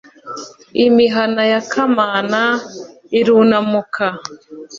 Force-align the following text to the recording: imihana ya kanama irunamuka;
imihana 0.87 1.41
ya 1.51 1.61
kanama 1.71 2.43
irunamuka; 3.19 4.05